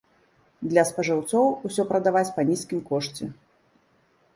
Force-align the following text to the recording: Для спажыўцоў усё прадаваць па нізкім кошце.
Для 0.69 0.83
спажыўцоў 0.91 1.45
усё 1.71 1.87
прадаваць 1.93 2.27
па 2.41 2.49
нізкім 2.51 2.79
кошце. 2.93 3.25